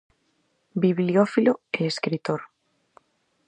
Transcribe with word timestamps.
Bibliófilo 0.83 1.53
e 1.77 1.79
escritor. 1.91 2.41